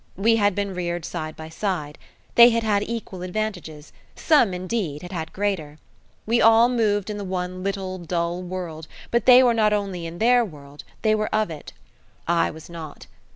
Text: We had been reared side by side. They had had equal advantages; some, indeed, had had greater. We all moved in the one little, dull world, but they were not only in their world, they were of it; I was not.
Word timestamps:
We 0.17 0.37
had 0.37 0.55
been 0.55 0.73
reared 0.73 1.05
side 1.05 1.35
by 1.35 1.49
side. 1.49 1.99
They 2.33 2.49
had 2.49 2.63
had 2.63 2.81
equal 2.81 3.21
advantages; 3.21 3.93
some, 4.15 4.51
indeed, 4.51 5.03
had 5.03 5.11
had 5.11 5.31
greater. 5.31 5.77
We 6.25 6.41
all 6.41 6.69
moved 6.69 7.11
in 7.11 7.17
the 7.17 7.23
one 7.23 7.61
little, 7.61 7.99
dull 7.99 8.41
world, 8.41 8.87
but 9.11 9.27
they 9.27 9.43
were 9.43 9.53
not 9.53 9.73
only 9.73 10.07
in 10.07 10.17
their 10.17 10.43
world, 10.43 10.83
they 11.03 11.13
were 11.13 11.29
of 11.31 11.51
it; 11.51 11.73
I 12.27 12.49
was 12.49 12.67
not. 12.67 13.05